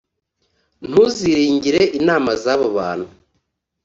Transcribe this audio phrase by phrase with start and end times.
[0.89, 3.07] ntuziringire inama z’abo bantu